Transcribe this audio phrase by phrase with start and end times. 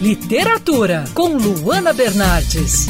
[0.00, 2.86] Literatura, com Luana Bernardes.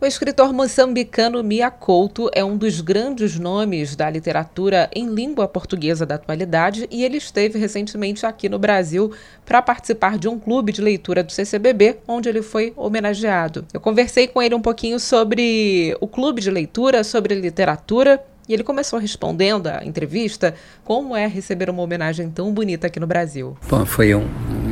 [0.00, 6.04] O escritor moçambicano Mia Couto é um dos grandes nomes da literatura em língua portuguesa
[6.04, 9.12] da atualidade e ele esteve recentemente aqui no Brasil
[9.44, 13.64] para participar de um clube de leitura do CCBB, onde ele foi homenageado.
[13.72, 18.64] Eu conversei com ele um pouquinho sobre o clube de leitura, sobre literatura e ele
[18.64, 20.54] começou respondendo à entrevista
[20.84, 23.56] como é receber uma homenagem tão bonita aqui no Brasil.
[23.68, 24.26] Bom, foi um,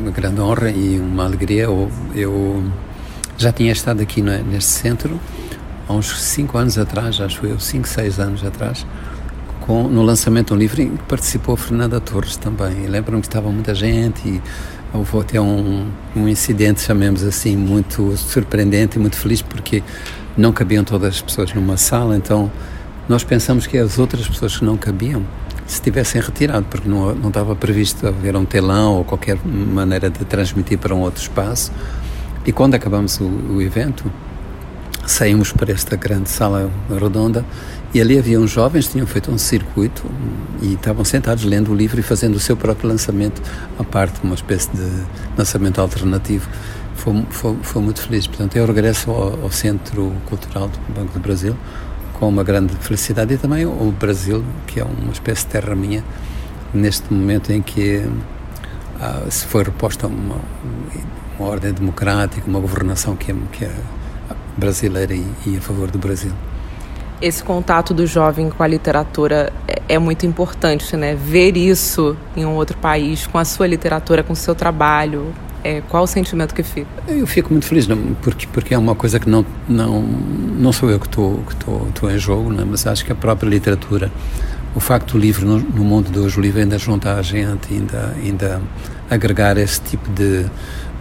[0.04, 1.62] uma grande honra e uma alegria.
[1.62, 2.62] Eu, eu
[3.38, 5.18] já tinha estado aqui neste centro
[5.88, 8.86] há uns 5 anos atrás, acho eu, 5, 6 anos atrás,
[9.62, 12.86] com, no lançamento de um livro em que participou Fernanda Torres também.
[12.86, 14.42] Lembro-me que estava muita gente e
[14.92, 19.82] houve até um, um incidente, chamemos assim, muito surpreendente e muito feliz, porque
[20.36, 22.52] não cabiam todas as pessoas numa sala, então
[23.08, 25.22] nós pensamos que as outras pessoas que não cabiam
[25.66, 30.24] se tivessem retirado, porque não, não estava previsto haver um telão ou qualquer maneira de
[30.24, 31.72] transmitir para um outro espaço.
[32.46, 34.10] E quando acabamos o, o evento,
[35.06, 37.44] saímos para esta grande sala redonda
[37.92, 40.04] e ali havia uns jovens tinham feito um circuito
[40.60, 43.40] e estavam sentados lendo o livro e fazendo o seu próprio lançamento
[43.78, 44.90] à parte, uma espécie de
[45.36, 46.48] lançamento alternativo.
[46.96, 48.26] Foi, foi, foi muito feliz.
[48.26, 51.56] Portanto, eu regresso ao, ao, Centro Cultural do Banco do Brasil
[52.14, 56.02] com uma grande felicidade e também o Brasil, que é uma espécie de terra minha,
[56.72, 58.04] neste momento em que
[59.00, 60.36] ah, se foi reposta uma,
[61.38, 63.72] uma ordem democrática, uma governação que é, que é
[64.56, 66.32] brasileira e, e, a favor do Brasil.
[67.20, 71.14] Esse contato do jovem com a literatura é, é, muito importante, né?
[71.14, 75.34] Ver isso em um outro país, com a sua literatura, com o seu trabalho.
[75.64, 76.86] É, qual o sentimento que fica?
[77.08, 80.90] Eu fico muito feliz, não, porque, porque é uma coisa que não, não, não sou
[80.90, 82.66] eu que estou que que em jogo, né?
[82.68, 84.12] mas acho que a própria literatura,
[84.74, 87.72] o facto do livro no, no mundo de hoje, o livro ainda junta a gente,
[87.72, 88.60] ainda, ainda
[89.08, 90.44] agregar esse tipo de,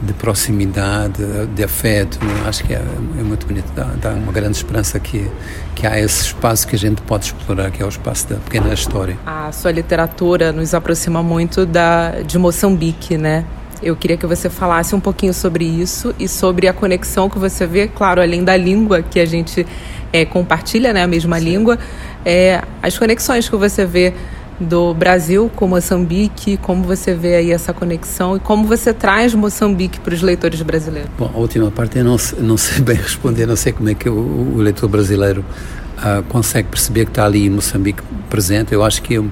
[0.02, 1.22] de proximidade,
[1.54, 2.18] de afeto.
[2.46, 2.82] Acho que é,
[3.20, 3.70] é muito bonito.
[3.76, 5.30] Dá, dá, uma grande esperança que,
[5.76, 8.74] que há esse espaço que a gente pode explorar, que é o espaço da pequena
[8.74, 9.18] história.
[9.26, 13.46] A sua literatura nos aproxima muito da, de Moçambique, né?
[13.84, 17.68] Eu queria que você falasse um pouquinho sobre isso e sobre a conexão que você
[17.68, 19.66] vê, claro, além da língua que a gente
[20.12, 21.46] é, compartilha, né, a mesma Sim.
[21.46, 21.78] língua,
[22.26, 24.14] é, as conexões que você vê
[24.60, 30.00] do Brasil com Moçambique, como você vê aí essa conexão e como você traz Moçambique
[30.00, 31.10] para os leitores brasileiros?
[31.18, 34.08] Bom, a última parte eu não, não sei bem responder, não sei como é que
[34.08, 34.14] o,
[34.56, 35.44] o leitor brasileiro
[35.98, 38.74] uh, consegue perceber que está ali Moçambique presente.
[38.74, 39.30] Eu acho que um,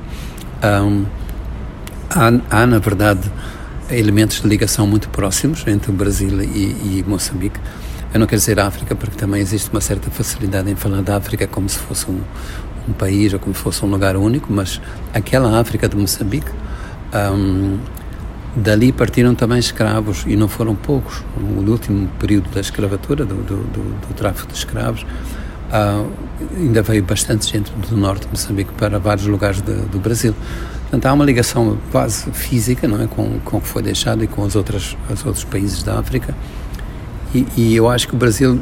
[2.09, 3.31] há, há, na verdade,
[3.91, 7.59] elementos de ligação muito próximos entre o Brasil e, e Moçambique.
[8.13, 11.47] Eu não quero dizer África, porque também existe uma certa facilidade em falar da África
[11.47, 12.21] como se fosse um,
[12.87, 14.81] um país ou como se fosse um lugar único, mas
[15.13, 16.51] aquela África de Moçambique,
[17.33, 17.79] um,
[18.55, 21.23] dali partiram também escravos e não foram poucos.
[21.37, 25.05] No último período da escravatura, do, do, do, do tráfico de escravos,
[26.57, 30.35] ainda veio bastante gente do norte de Moçambique para vários lugares de, do Brasil.
[30.81, 34.27] Portanto, há uma ligação quase física não é, com, com o que foi deixado e
[34.27, 36.35] com os outros, os outros países da África.
[37.33, 38.59] E, e eu acho que o Brasil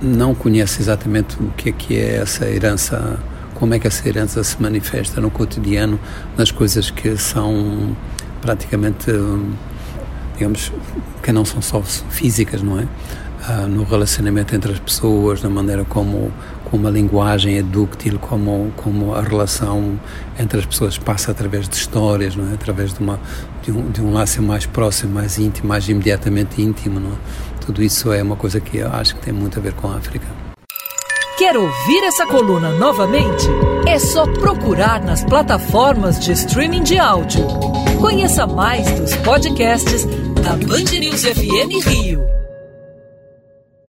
[0.00, 3.18] não conhece exatamente o que é que é essa herança,
[3.54, 5.98] como é que essa herança se manifesta no cotidiano,
[6.36, 7.96] nas coisas que são
[8.40, 9.10] praticamente,
[10.34, 10.72] digamos,
[11.22, 12.86] que não são só físicas, não é?
[13.44, 16.32] Ah, no relacionamento entre as pessoas, na maneira como,
[16.70, 19.98] como a linguagem é dúctil, como, como a relação
[20.38, 22.54] entre as pessoas passa através de histórias, não é?
[22.54, 23.18] através de, uma,
[23.60, 27.00] de, um, de um laço mais próximo, mais íntimo, mais imediatamente íntimo.
[27.00, 27.16] Não é?
[27.66, 29.96] Tudo isso é uma coisa que eu acho que tem muito a ver com a
[29.96, 30.26] África.
[31.36, 33.48] Quer ouvir essa coluna novamente?
[33.88, 37.44] É só procurar nas plataformas de streaming de áudio.
[38.00, 40.04] Conheça mais dos podcasts
[40.44, 42.41] da Band News FM Rio.